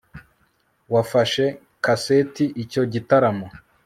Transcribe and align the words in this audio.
wafashe 0.93 1.45
kaseti 1.83 2.45
icyo 2.63 2.83
gitaramo 2.93 3.47